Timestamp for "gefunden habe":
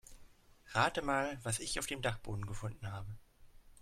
2.47-3.15